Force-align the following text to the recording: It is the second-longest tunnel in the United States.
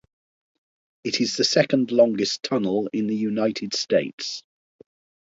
It 1.03 1.21
is 1.21 1.35
the 1.37 1.43
second-longest 1.43 2.41
tunnel 2.41 2.89
in 2.91 3.05
the 3.05 3.15
United 3.15 3.75
States. 3.75 4.41